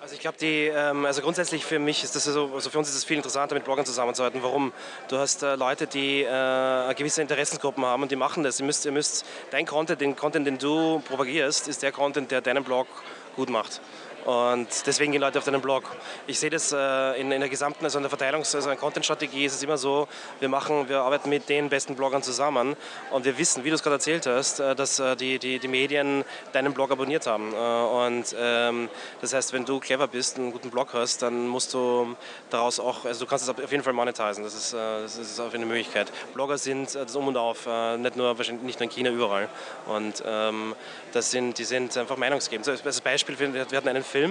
Also 0.00 0.14
ich 0.14 0.20
glaube, 0.20 0.36
ähm, 0.40 1.04
also 1.04 1.20
grundsätzlich 1.20 1.64
für 1.64 1.80
mich 1.80 2.04
ist 2.04 2.14
das 2.14 2.24
so, 2.24 2.52
also 2.54 2.70
für 2.70 2.78
uns 2.78 2.88
ist 2.88 2.94
es 2.94 3.04
viel 3.04 3.16
interessanter, 3.16 3.56
mit 3.56 3.64
Bloggern 3.64 3.84
zusammenzuarbeiten. 3.84 4.42
Warum? 4.42 4.72
Du 5.08 5.18
hast 5.18 5.42
äh, 5.42 5.56
Leute, 5.56 5.86
die 5.88 6.22
äh, 6.22 6.94
gewisse 6.94 7.22
Interessengruppen 7.22 7.84
haben 7.84 8.02
und 8.04 8.12
die 8.12 8.16
machen 8.16 8.44
das. 8.44 8.60
Ihr 8.60 8.66
müsst, 8.66 8.84
ihr 8.84 8.92
müsst 8.92 9.24
dein 9.50 9.66
Content, 9.66 10.00
den 10.00 10.14
Content, 10.14 10.46
den 10.46 10.58
du 10.58 11.00
propagierst, 11.08 11.66
ist 11.66 11.82
der 11.82 11.90
Content, 11.90 12.30
der 12.30 12.40
deinen 12.40 12.62
Blog 12.62 12.86
gut 13.34 13.50
macht. 13.50 13.80
Und 14.26 14.66
deswegen 14.84 15.12
gehen 15.12 15.20
Leute 15.20 15.38
auf 15.38 15.44
deinen 15.44 15.60
Blog. 15.60 15.84
Ich 16.26 16.40
sehe 16.40 16.50
das 16.50 16.72
äh, 16.72 17.20
in, 17.20 17.30
in, 17.30 17.38
der 17.38 17.48
gesamten, 17.48 17.84
also 17.84 17.98
in 17.98 18.02
der 18.02 18.10
Verteilungs-, 18.10 18.56
also 18.56 18.68
in 18.68 18.74
der 18.74 18.76
Content-Strategie 18.76 19.44
ist 19.44 19.54
es 19.54 19.62
immer 19.62 19.78
so, 19.78 20.08
wir 20.40 20.48
machen, 20.48 20.88
wir 20.88 20.98
arbeiten 20.98 21.30
mit 21.30 21.48
den 21.48 21.68
besten 21.68 21.94
Bloggern 21.94 22.24
zusammen 22.24 22.74
und 23.12 23.24
wir 23.24 23.38
wissen, 23.38 23.62
wie 23.62 23.68
du 23.68 23.76
es 23.76 23.84
gerade 23.84 23.94
erzählt 23.94 24.26
hast, 24.26 24.58
äh, 24.58 24.74
dass 24.74 24.98
äh, 24.98 25.14
die, 25.14 25.38
die, 25.38 25.60
die 25.60 25.68
Medien 25.68 26.24
deinen 26.52 26.74
Blog 26.74 26.90
abonniert 26.90 27.28
haben. 27.28 27.54
Äh, 27.54 27.56
und 27.56 28.34
ähm, 28.36 28.88
das 29.20 29.32
heißt, 29.32 29.52
wenn 29.52 29.64
du 29.64 29.78
clever 29.78 30.08
bist, 30.08 30.38
einen 30.38 30.50
guten 30.50 30.70
Blog 30.70 30.88
hast, 30.92 31.22
dann 31.22 31.46
musst 31.46 31.72
du 31.72 32.16
daraus 32.50 32.80
auch, 32.80 33.04
also 33.04 33.26
du 33.26 33.30
kannst 33.30 33.48
es 33.48 33.48
auf 33.48 33.70
jeden 33.70 33.84
Fall 33.84 33.92
monetisieren. 33.92 34.42
Das 34.42 34.54
ist, 34.54 34.72
äh, 34.72 35.02
das 35.02 35.18
ist 35.18 35.38
auf 35.38 35.54
eine 35.54 35.66
Möglichkeit. 35.66 36.10
Blogger 36.34 36.58
sind 36.58 36.96
äh, 36.96 37.04
das 37.04 37.14
Um 37.14 37.28
und 37.28 37.36
Auf, 37.36 37.68
nicht 37.98 38.16
nur 38.16 38.36
wahrscheinlich 38.36 38.64
nicht 38.64 38.80
nur 38.80 38.84
in 38.84 38.90
China, 38.90 39.10
überall. 39.10 39.48
Und 39.86 40.20
ähm, 40.26 40.74
das 41.12 41.30
sind, 41.30 41.58
die 41.58 41.64
sind 41.64 41.96
einfach 41.96 42.16
meinungsgebend. 42.16 42.68
Als 42.68 43.00
Beispiel, 43.00 43.38
wir 43.38 43.60
hatten 43.60 43.88
einen 43.88 44.02
Film, 44.02 44.15
äh, 44.16 44.28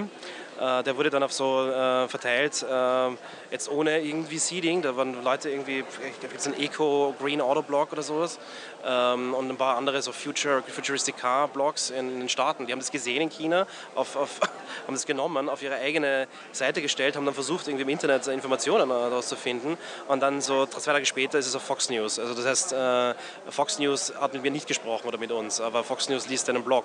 der 0.58 0.96
wurde 0.96 1.10
dann 1.10 1.22
auf 1.22 1.32
so 1.32 1.68
äh, 1.68 2.08
verteilt, 2.08 2.64
äh, 2.68 3.08
jetzt 3.50 3.70
ohne 3.70 4.00
irgendwie 4.00 4.38
Seeding. 4.38 4.82
Da 4.82 4.96
waren 4.96 5.22
Leute 5.22 5.50
irgendwie, 5.50 5.80
ich 5.80 6.20
glaube, 6.20 6.34
jetzt 6.34 6.46
ein 6.46 6.58
Eco 6.58 7.14
Green 7.20 7.40
Auto 7.40 7.62
Blog 7.62 7.92
oder 7.92 8.02
sowas 8.02 8.38
ähm, 8.86 9.34
und 9.34 9.50
ein 9.50 9.56
paar 9.56 9.76
andere 9.76 10.00
so 10.02 10.12
Future, 10.12 10.62
Futuristic 10.62 11.16
Car 11.16 11.48
Blogs 11.48 11.90
in 11.90 12.20
den 12.20 12.28
Staaten. 12.28 12.66
Die 12.66 12.72
haben 12.72 12.78
das 12.78 12.90
gesehen 12.90 13.22
in 13.22 13.30
China, 13.30 13.66
auf, 13.94 14.16
auf, 14.16 14.40
haben 14.86 14.94
das 14.94 15.06
genommen, 15.06 15.48
auf 15.48 15.62
ihre 15.62 15.76
eigene 15.76 16.28
Seite 16.52 16.80
gestellt, 16.80 17.16
haben 17.16 17.24
dann 17.24 17.34
versucht, 17.34 17.66
irgendwie 17.68 17.82
im 17.82 17.88
Internet 17.88 18.26
Informationen 18.28 18.88
daraus 18.88 19.28
zu 19.28 19.36
finden 19.36 19.76
und 20.08 20.20
dann 20.20 20.40
so 20.40 20.66
zwei 20.66 20.92
Tage 20.92 21.06
später 21.06 21.38
ist 21.38 21.46
es 21.46 21.56
auf 21.56 21.62
Fox 21.62 21.90
News. 21.90 22.18
Also 22.18 22.34
das 22.34 22.46
heißt, 22.46 22.72
äh, 22.72 23.14
Fox 23.50 23.78
News 23.78 24.12
hat 24.20 24.32
mit 24.32 24.42
mir 24.42 24.50
nicht 24.50 24.66
gesprochen 24.66 25.08
oder 25.08 25.18
mit 25.18 25.32
uns, 25.32 25.60
aber 25.60 25.84
Fox 25.84 26.08
News 26.08 26.28
liest 26.28 26.48
einen 26.48 26.62
Blog 26.62 26.84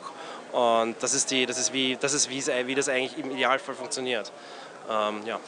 und 0.51 0.95
das 1.01 1.13
ist, 1.13 1.31
die, 1.31 1.45
das 1.45 1.57
ist, 1.57 1.73
wie, 1.73 1.95
das 1.95 2.13
ist 2.13 2.29
wie, 2.29 2.45
wie 2.67 2.75
das 2.75 2.89
eigentlich 2.89 3.17
im 3.17 3.37
Idealfall 3.61 3.75
funktioniert. 3.75 4.31
Ähm, 4.89 5.21
ja. 5.25 5.39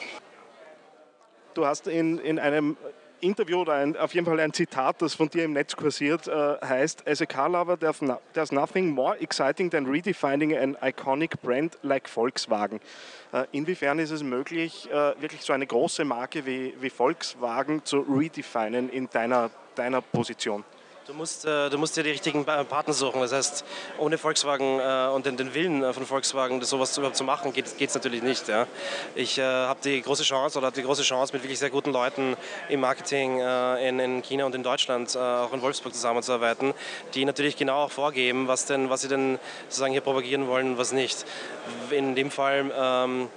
Du 1.53 1.65
hast 1.65 1.88
in, 1.88 2.20
in 2.20 2.39
einem 2.39 2.77
Interview 3.20 3.62
oder 3.62 3.74
ein, 3.74 3.96
auf 3.96 4.13
jeden 4.13 4.25
Fall 4.25 4.39
ein 4.39 4.51
Zitat, 4.51 5.01
das 5.01 5.13
von 5.13 5.29
dir 5.29 5.46
im 5.46 5.53
Netz 5.53 5.75
kursiert, 5.75 6.27
äh, 6.27 6.58
heißt: 6.62 7.08
As 7.08 7.22
a 7.22 7.25
car 7.25 7.50
lover, 7.50 7.77
there's 7.77 8.51
nothing 8.51 8.89
more 8.89 9.20
exciting 9.22 9.70
than 9.70 9.86
redefining 9.86 10.58
an 10.58 10.75
iconic 10.82 11.41
brand 11.41 11.77
like 11.84 12.10
Volkswagen. 12.10 12.79
Äh, 13.32 13.46
inwiefern 13.51 14.00
ist 14.00 14.12
es 14.12 14.24
möglich, 14.24 14.89
äh, 14.91 15.22
wirklich 15.22 15.41
so 15.41 15.53
eine 15.53 15.65
große 15.65 16.03
Marke 16.03 16.46
wie, 16.46 16.74
wie 16.82 16.89
Volkswagen 16.89 17.86
zu 17.86 18.00
redefinen 18.00 18.89
in 18.89 19.10
deiner, 19.10 19.50
deiner 19.75 20.01
Position? 20.01 20.65
Du 21.05 21.13
musst, 21.13 21.43
äh, 21.43 21.69
du 21.69 21.77
musst 21.77 21.98
dir 21.98 22.03
die 22.03 22.12
richtigen 22.12 22.45
Partner 22.45 22.93
suchen. 22.93 23.19
Das 23.19 23.33
heißt, 23.33 23.65
ohne 23.98 24.17
Volkswagen 24.17 24.79
äh, 24.79 25.10
und 25.13 25.25
den, 25.25 25.53
Willen 25.53 25.83
äh, 25.83 25.91
von 25.91 26.05
Volkswagen, 26.05 26.62
das 26.62 26.69
sowas 26.69 26.98
überhaupt 26.98 27.17
zu 27.17 27.25
machen, 27.25 27.51
geht 27.51 27.77
es 27.77 27.93
natürlich 27.93 28.24
nicht. 28.24 28.48
Ja. 28.48 28.67
Ich 29.13 29.38
habe 29.38 29.79
die 29.83 30.01
große 30.01 30.24
Chance 30.24 30.57
oder 30.57 30.72
die 30.72 30.81
große 30.81 31.03
Chance, 31.03 31.33
mit 31.33 31.43
wirklich 31.43 31.60
sehr 31.60 31.69
guten 31.69 31.91
Leuten 31.91 32.38
im 32.69 32.79
Marketing 32.79 33.39
in, 33.39 34.00
in, 34.00 34.22
China 34.22 34.45
und 34.45 34.55
in 34.55 34.63
Deutschland, 34.63 35.15
auch 35.17 35.51
in 35.53 35.62
Wolfsburg 35.62 35.93
zusammenzuarbeiten, 35.93 36.74
die 37.13 37.25
natürlich 37.25 37.57
genau 37.57 37.83
auch 37.83 37.91
vorgeben, 37.91 38.48
was, 38.48 38.65
denn, 38.65 38.89
was 38.89 39.01
sie 39.01 39.07
denn 39.07 39.39
sozusagen 39.67 39.91
hier 39.91 40.01
propagieren 40.01 40.48
wollen 40.48 40.72
und 40.72 40.77
was 40.77 40.93
nicht. 40.93 41.25
In 41.91 42.15
dem 42.15 42.31
Fall 42.31 42.72
ähm, 42.75 43.29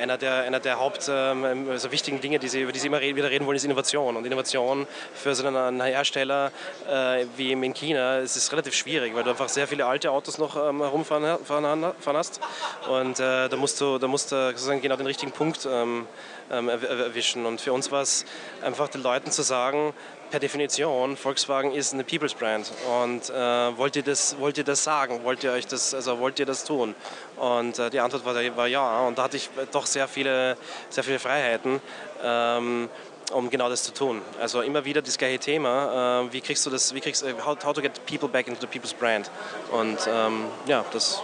einer 0.00 0.18
der, 0.18 0.42
einer 0.42 0.60
der 0.60 0.78
Haupt, 0.78 1.08
ähm, 1.08 1.68
also 1.70 1.92
wichtigen 1.92 2.20
Dinge, 2.20 2.38
die 2.38 2.48
sie, 2.48 2.62
über 2.62 2.72
die 2.72 2.78
Sie 2.78 2.88
immer 2.88 3.00
wieder 3.00 3.30
reden 3.30 3.46
wollen, 3.46 3.56
ist 3.56 3.64
Innovation. 3.64 4.16
Und 4.16 4.26
Innovation 4.26 4.86
für 5.14 5.34
so 5.34 5.46
einen 5.46 5.80
Hersteller 5.80 6.50
äh, 6.90 7.26
wie 7.36 7.52
in 7.52 7.74
China 7.74 8.18
ist 8.18 8.36
es 8.36 8.50
relativ 8.52 8.74
schwierig, 8.74 9.14
weil 9.14 9.24
du 9.24 9.30
einfach 9.30 9.48
sehr 9.48 9.66
viele 9.66 9.86
alte 9.86 10.10
Autos 10.10 10.38
noch 10.38 10.56
ähm, 10.56 10.80
herumfahren 10.80 11.44
fahren, 11.44 11.92
fahren 12.00 12.16
hast. 12.16 12.40
Und 12.88 13.20
äh, 13.20 13.48
da 13.48 13.56
musst 13.56 13.80
du, 13.80 13.98
da 13.98 14.08
musst 14.08 14.32
du 14.32 14.50
sozusagen 14.50 14.80
genau 14.80 14.96
den 14.96 15.06
richtigen 15.06 15.32
Punkt 15.32 15.68
ähm, 15.70 16.06
ähm 16.52 16.68
erwischen. 16.68 17.46
Und 17.46 17.60
für 17.60 17.72
uns 17.72 17.90
war 17.90 18.02
es 18.02 18.24
einfach 18.62 18.88
den 18.88 19.02
Leuten 19.02 19.30
zu 19.30 19.42
sagen, 19.42 19.94
per 20.30 20.40
Definition, 20.40 21.16
Volkswagen 21.16 21.72
ist 21.72 21.92
eine 21.92 22.04
People's 22.04 22.34
Brand. 22.34 22.72
Und 23.02 23.28
äh, 23.28 23.34
wollt, 23.76 23.96
ihr 23.96 24.02
das, 24.02 24.38
wollt 24.38 24.56
ihr 24.56 24.64
das 24.64 24.82
sagen? 24.82 25.24
Wollt 25.24 25.44
ihr 25.44 25.52
euch 25.52 25.66
das, 25.66 25.92
also 25.92 26.18
wollt 26.18 26.38
ihr 26.38 26.46
das 26.46 26.64
tun? 26.64 26.94
Und 27.36 27.78
äh, 27.78 27.90
die 27.90 28.00
Antwort 28.00 28.24
war, 28.24 28.34
war, 28.56 28.66
ja. 28.66 29.00
Und 29.00 29.18
da 29.18 29.24
hatte 29.24 29.36
ich 29.36 29.50
doch 29.72 29.86
sehr 29.86 30.08
viele, 30.08 30.56
sehr 30.88 31.04
viele 31.04 31.18
Freiheiten. 31.18 31.80
Ähm, 32.22 32.88
um 33.32 33.50
genau 33.50 33.68
das 33.68 33.82
zu 33.82 33.94
tun. 33.94 34.20
Also 34.40 34.60
immer 34.60 34.84
wieder 34.84 35.02
das 35.02 35.16
gleiche 35.16 35.38
Thema. 35.38 36.22
Äh, 36.22 36.32
wie 36.32 36.40
kriegst 36.40 36.64
du 36.66 36.70
das, 36.70 36.94
wie 36.94 37.00
kriegst 37.00 37.24
how, 37.44 37.56
how 37.64 37.72
to 37.72 37.80
get 37.80 38.04
people 38.06 38.28
back 38.28 38.46
into 38.46 38.60
the 38.60 38.66
people's 38.66 38.92
brand? 38.92 39.30
Und 39.70 39.98
ähm, 40.06 40.46
ja, 40.66 40.84
das 40.92 41.22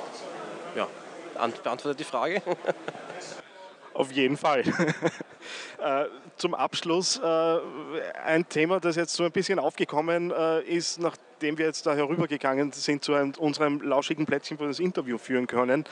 ja, 0.74 0.86
beantwortet 1.34 2.00
die 2.00 2.04
Frage. 2.04 2.42
Auf 3.98 4.12
jeden 4.12 4.36
Fall. 4.36 4.62
Äh, 5.80 6.06
zum 6.36 6.54
Abschluss 6.54 7.18
äh, 7.18 7.58
ein 8.24 8.48
Thema, 8.48 8.80
das 8.80 8.96
jetzt 8.96 9.14
so 9.14 9.22
ein 9.22 9.30
bisschen 9.30 9.60
aufgekommen 9.60 10.32
äh, 10.32 10.60
ist, 10.62 10.98
nachdem 11.38 11.56
wir 11.56 11.66
jetzt 11.66 11.86
da 11.86 11.94
herübergegangen 11.94 12.72
sind 12.72 13.04
zu 13.04 13.12
unserem 13.12 13.80
lauschigen 13.80 14.26
Plätzchen, 14.26 14.58
wo 14.58 14.64
wir 14.64 14.68
das 14.68 14.80
Interview 14.80 15.18
führen 15.18 15.46
können. 15.46 15.84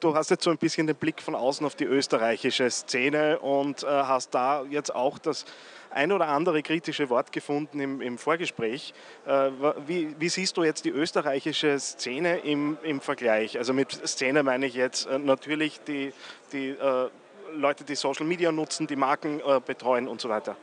Du 0.00 0.14
hast 0.14 0.30
jetzt 0.30 0.42
so 0.42 0.50
ein 0.50 0.56
bisschen 0.56 0.86
den 0.86 0.96
Blick 0.96 1.20
von 1.20 1.34
außen 1.34 1.66
auf 1.66 1.74
die 1.74 1.84
österreichische 1.84 2.70
Szene 2.70 3.40
und 3.40 3.82
hast 3.86 4.34
da 4.34 4.64
jetzt 4.70 4.94
auch 4.94 5.18
das 5.18 5.44
ein 5.90 6.12
oder 6.12 6.28
andere 6.28 6.62
kritische 6.62 7.10
Wort 7.10 7.30
gefunden 7.30 7.78
im, 7.78 8.00
im 8.00 8.16
Vorgespräch. 8.16 8.94
Wie, 9.86 10.14
wie, 10.18 10.28
siehst 10.30 10.56
du 10.56 10.64
jetzt 10.64 10.86
die 10.86 10.90
österreichische 10.90 11.78
Szene 11.78 12.38
im, 12.38 12.78
im 12.82 13.02
Vergleich? 13.02 13.58
Also 13.58 13.74
mit 13.74 13.92
Szene 13.92 14.42
meine 14.44 14.64
ich 14.64 14.74
jetzt 14.74 15.10
natürlich 15.10 15.80
die, 15.86 16.14
die 16.54 16.74
Leute, 17.54 17.84
die 17.84 17.96
Social 17.96 18.24
Media 18.24 18.50
nutzen, 18.50 18.86
die 18.86 18.96
Marken 18.96 19.40
äh, 19.40 19.60
betreuen 19.60 20.08
und 20.08 20.22
so 20.22 20.30
weiter. 20.30 20.56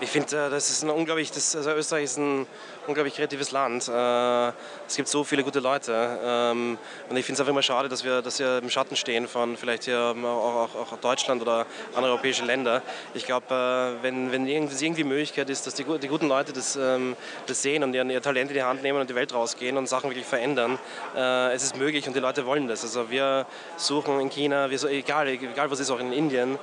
Ich 0.00 0.10
finde, 0.10 0.46
äh, 0.46 0.50
das 0.50 0.68
ist 0.68 0.82
ein 0.82 0.90
unglaublich, 0.90 1.30
das, 1.30 1.56
also 1.56 1.70
Österreich 1.70 2.04
ist 2.04 2.18
ein 2.18 2.46
unglaublich 2.86 3.14
kreatives 3.14 3.50
Land. 3.50 3.88
Äh, 3.88 4.48
es 4.86 4.96
gibt 4.96 5.08
so 5.08 5.24
viele 5.24 5.42
gute 5.42 5.60
Leute. 5.60 6.18
Ähm, 6.22 6.78
und 7.08 7.16
ich 7.16 7.24
finde 7.24 7.34
es 7.34 7.40
einfach 7.40 7.52
immer 7.52 7.62
schade, 7.62 7.88
dass 7.88 8.04
wir, 8.04 8.20
dass 8.22 8.38
wir 8.38 8.58
im 8.58 8.68
Schatten 8.70 8.96
stehen 8.96 9.26
von 9.26 9.56
vielleicht 9.56 9.84
hier 9.84 10.12
ähm, 10.14 10.24
auch, 10.24 10.68
auch, 10.74 10.92
auch 10.92 10.96
Deutschland 10.98 11.40
oder 11.40 11.66
andere 11.94 12.12
europäische 12.12 12.44
Länder. 12.44 12.82
Ich 13.14 13.24
glaube, 13.24 13.46
äh, 13.50 14.02
wenn, 14.02 14.32
wenn 14.32 14.46
es 14.46 14.82
irgendwie 14.82 15.04
Möglichkeit 15.04 15.48
ist, 15.48 15.66
dass 15.66 15.74
die, 15.74 15.84
die 15.84 16.08
guten 16.08 16.28
Leute 16.28 16.52
das, 16.52 16.76
ähm, 16.76 17.16
das 17.46 17.62
sehen 17.62 17.82
und 17.82 17.94
ihr, 17.94 18.04
ihr 18.04 18.22
Talent 18.22 18.50
in 18.50 18.54
die 18.54 18.62
Hand 18.62 18.82
nehmen 18.82 19.00
und 19.00 19.08
die 19.08 19.14
Welt 19.14 19.32
rausgehen 19.32 19.78
und 19.78 19.88
Sachen 19.88 20.10
wirklich 20.10 20.26
verändern, 20.26 20.78
es 21.14 21.62
ist 21.62 21.76
möglich 21.76 22.06
und 22.06 22.14
die 22.14 22.20
Leute 22.20 22.46
wollen 22.46 22.68
das. 22.68 22.82
Also 22.82 23.10
wir 23.10 23.46
suchen 23.76 24.20
in 24.20 24.28
China, 24.28 24.70
wir 24.70 24.82
egal, 24.84 25.28
egal 25.28 25.70
was 25.70 25.80
ist, 25.80 25.90
auch 25.90 25.98
in 25.98 26.12
Indien, 26.12 26.58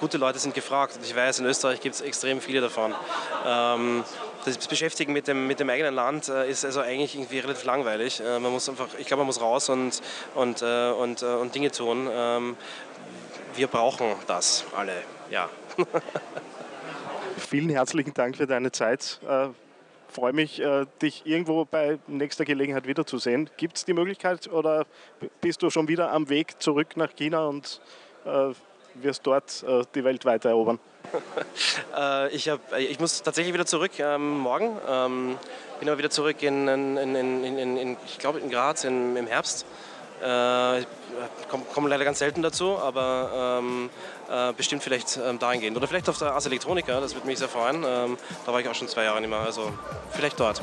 gute 0.00 0.18
Leute 0.18 0.38
sind 0.38 0.54
gefragt. 0.54 0.96
Und 0.96 1.04
ich 1.04 1.14
weiß, 1.14 1.40
in 1.40 1.46
Österreich 1.46 1.80
gibt 1.80 1.96
es 1.96 1.97
extrem 2.00 2.40
viele 2.40 2.60
davon. 2.60 2.94
Ähm, 3.46 4.04
das 4.44 4.68
Beschäftigen 4.68 5.12
mit 5.12 5.28
dem, 5.28 5.46
mit 5.46 5.60
dem 5.60 5.68
eigenen 5.70 5.94
Land 5.94 6.28
äh, 6.28 6.48
ist 6.48 6.64
also 6.64 6.80
eigentlich 6.80 7.14
irgendwie 7.14 7.38
relativ 7.38 7.64
langweilig. 7.64 8.20
Äh, 8.20 8.38
man 8.38 8.52
muss 8.52 8.68
einfach, 8.68 8.88
ich 8.98 9.06
glaube, 9.06 9.20
man 9.20 9.26
muss 9.26 9.40
raus 9.40 9.68
und, 9.68 10.00
und, 10.34 10.62
äh, 10.62 10.90
und, 10.90 11.22
und 11.22 11.54
Dinge 11.54 11.70
tun. 11.70 12.08
Ähm, 12.10 12.56
wir 13.54 13.66
brauchen 13.66 14.14
das 14.26 14.64
alle, 14.76 15.02
ja. 15.30 15.48
Vielen 17.36 17.70
herzlichen 17.70 18.14
Dank 18.14 18.36
für 18.36 18.46
deine 18.46 18.70
Zeit. 18.72 19.20
Ich 19.22 20.14
freue 20.14 20.32
mich, 20.32 20.62
dich 21.00 21.22
irgendwo 21.24 21.64
bei 21.64 21.98
nächster 22.06 22.44
Gelegenheit 22.44 22.86
wiederzusehen. 22.86 23.48
Gibt 23.56 23.76
es 23.76 23.84
die 23.84 23.94
Möglichkeit 23.94 24.48
oder 24.48 24.86
bist 25.40 25.62
du 25.62 25.70
schon 25.70 25.88
wieder 25.88 26.12
am 26.12 26.28
Weg 26.28 26.60
zurück 26.60 26.96
nach 26.96 27.14
China 27.14 27.46
und 27.46 27.80
wirst 29.02 29.26
dort 29.26 29.64
die 29.94 30.04
Welt 30.04 30.24
weiter 30.24 30.50
erobern? 30.50 30.78
äh, 31.96 32.28
ich, 32.34 32.48
hab, 32.48 32.72
äh, 32.72 32.80
ich 32.80 33.00
muss 33.00 33.22
tatsächlich 33.22 33.54
wieder 33.54 33.66
zurück 33.66 33.92
ähm, 33.98 34.38
morgen. 34.38 34.76
Ähm, 34.88 35.36
bin 35.80 35.88
aber 35.88 35.98
wieder 35.98 36.10
zurück 36.10 36.42
in, 36.42 36.68
in, 36.68 36.96
in, 36.96 37.76
in 37.76 37.96
ich 38.04 38.18
glaube 38.18 38.40
in 38.40 38.50
Graz 38.50 38.84
im 38.84 39.26
Herbst. 39.26 39.64
Äh, 40.20 40.84
komme 41.48 41.64
komm 41.72 41.86
leider 41.86 42.04
ganz 42.04 42.18
selten 42.18 42.42
dazu, 42.42 42.76
aber 42.78 43.60
ähm, 43.60 43.90
äh, 44.28 44.52
bestimmt 44.52 44.82
vielleicht 44.82 45.16
ähm, 45.16 45.38
dahingehend. 45.38 45.76
Oder 45.76 45.86
vielleicht 45.86 46.08
auf 46.08 46.18
der 46.18 46.32
Ars 46.32 46.46
Electronica, 46.46 47.00
das 47.00 47.14
würde 47.14 47.28
mich 47.28 47.38
sehr 47.38 47.48
freuen. 47.48 47.84
Ähm, 47.86 48.16
da 48.44 48.52
war 48.52 48.60
ich 48.60 48.68
auch 48.68 48.74
schon 48.74 48.88
zwei 48.88 49.04
Jahre 49.04 49.20
nicht 49.20 49.30
mehr, 49.30 49.38
also 49.38 49.72
vielleicht 50.10 50.40
dort. 50.40 50.60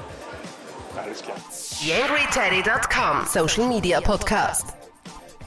Alles 1.02 1.22
klar. 1.22 1.38
YangryTeddy.com 1.82 3.26
Social 3.26 3.68
Media 3.68 4.02
Podcast. 4.02 4.74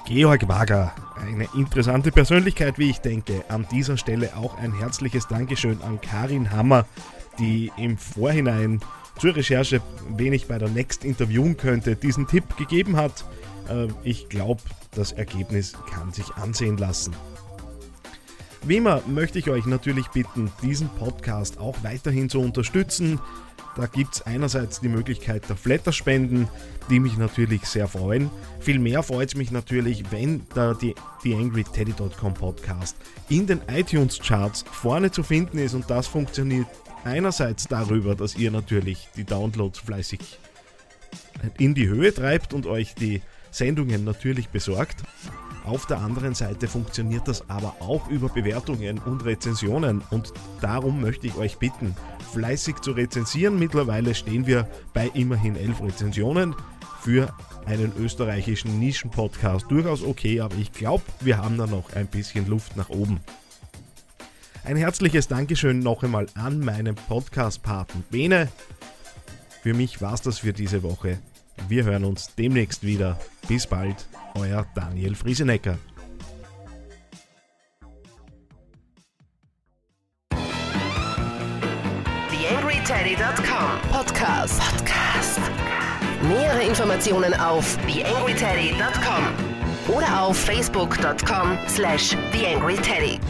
Georg 0.07 0.49
Wager 0.49 0.95
eine 1.27 1.49
interessante 1.55 2.13
Persönlichkeit, 2.13 2.79
wie 2.79 2.91
ich 2.91 2.99
denke. 2.99 3.45
An 3.49 3.67
dieser 3.71 3.97
Stelle 3.97 4.37
auch 4.37 4.59
ein 4.59 4.73
herzliches 4.73 5.27
Dankeschön 5.27 5.81
an 5.83 6.01
Karin 6.01 6.51
Hammer, 6.51 6.87
die 7.39 7.71
im 7.77 7.99
Vorhinein 7.99 8.81
zur 9.19 9.35
Recherche, 9.37 9.81
wen 10.17 10.33
ich 10.33 10.47
bei 10.47 10.59
der 10.59 10.69
Next 10.69 11.05
interviewen 11.05 11.57
könnte, 11.57 11.97
diesen 11.97 12.27
Tipp 12.27 12.57
gegeben 12.57 12.97
hat. 12.97 13.25
Äh, 13.69 13.89
ich 14.03 14.29
glaube, 14.29 14.63
das 14.93 15.13
Ergebnis 15.13 15.75
kann 15.91 16.13
sich 16.13 16.35
ansehen 16.35 16.77
lassen. 16.77 17.15
Wie 18.65 18.77
immer 18.77 19.03
möchte 19.07 19.39
ich 19.39 19.49
euch 19.49 19.67
natürlich 19.67 20.09
bitten, 20.09 20.51
diesen 20.63 20.89
Podcast 20.89 21.59
auch 21.59 21.77
weiterhin 21.83 22.29
zu 22.29 22.41
unterstützen. 22.41 23.21
Da 23.77 23.87
gibt 23.87 24.17
es 24.17 24.23
einerseits 24.23 24.81
die 24.81 24.89
Möglichkeit 24.89 25.49
der 25.49 25.57
Flatterspenden, 25.57 26.49
die 26.91 26.99
mich 26.99 27.17
natürlich 27.17 27.65
sehr 27.65 27.87
freuen. 27.87 28.31
Vielmehr 28.59 29.03
freut 29.05 29.29
es 29.29 29.35
mich 29.37 29.53
natürlich, 29.53 30.11
wenn 30.11 30.43
der 30.57 30.75
die, 30.75 30.95
TheAngryTeddy.com 31.23 32.35
Podcast 32.35 32.97
in 33.29 33.47
den 33.47 33.61
iTunes-Charts 33.69 34.65
vorne 34.71 35.13
zu 35.13 35.23
finden 35.23 35.59
ist 35.59 35.75
und 35.75 35.89
das 35.89 36.09
funktioniert 36.09 36.67
einerseits 37.05 37.69
darüber, 37.69 38.17
dass 38.17 38.35
ihr 38.35 38.51
natürlich 38.51 39.09
die 39.17 39.25
Downloads 39.25 39.79
fleißig 39.79 40.39
in 41.59 41.75
die 41.75 41.89
Höhe 41.89 42.13
treibt 42.13 42.53
und 42.53 42.67
euch 42.67 42.95
die 42.95 43.23
Sendungen 43.51 44.05
natürlich 44.05 44.49
besorgt. 44.49 45.05
Auf 45.65 45.87
der 45.87 45.99
anderen 45.99 46.35
Seite 46.35 46.67
funktioniert 46.67 47.29
das 47.29 47.49
aber 47.51 47.77
auch 47.81 48.09
über 48.09 48.29
Bewertungen 48.29 48.99
und 48.99 49.25
Rezensionen 49.25 50.03
und 50.11 50.33
darum 50.61 51.01
möchte 51.01 51.27
ich 51.27 51.37
euch 51.37 51.59
bitten, 51.59 51.95
fleißig 52.33 52.77
zu 52.81 52.93
rezensieren. 52.93 53.59
Mittlerweile 53.59 54.15
stehen 54.15 54.47
wir 54.47 54.69
bei 54.95 55.11
immerhin 55.15 55.57
elf 55.57 55.83
Rezensionen 55.83 56.55
für 57.01 57.35
einen 57.67 57.93
österreichischen 57.99 58.79
Nischen-Podcast 58.79 59.67
durchaus 59.71 60.03
okay, 60.03 60.41
aber 60.41 60.57
ich 60.57 60.73
glaube, 60.73 61.05
wir 61.21 61.39
haben 61.39 61.59
da 61.59 61.67
noch 61.67 61.93
ein 61.93 62.07
bisschen 62.07 62.49
Luft 62.49 62.77
nach 62.77 62.89
oben. 62.89 63.21
Ein 64.65 64.77
herzliches 64.77 65.29
Dankeschön 65.29 65.79
noch 65.79 66.03
einmal 66.03 66.27
an 66.35 66.61
meinen 66.61 66.95
Podcast-Paten 66.95 68.05
Bene. 68.11 68.49
Für 69.63 69.75
mich 69.75 70.01
war 70.01 70.15
es 70.15 70.23
das 70.23 70.39
für 70.39 70.53
diese 70.53 70.83
Woche. 70.83 71.19
Wir 71.69 71.85
hören 71.85 72.05
uns 72.05 72.35
demnächst 72.35 72.83
wieder. 72.83 73.19
Bis 73.49 73.67
bald, 73.67 74.07
euer 74.35 74.67
Daniel 74.75 75.15
Friesenecker. 75.15 75.79
TheAngryTeddy.com 82.31 83.91
Podcast. 83.91 84.61
Podcast. 84.61 85.41
Nähere 86.23 86.63
Informationen 86.63 87.33
auf 87.35 87.77
TheAngryTeddy.com 87.87 89.95
oder 89.95 90.23
auf 90.23 90.37
Facebook.com 90.37 91.59
slash 91.69 92.17
TheAngryTeddy. 92.33 93.21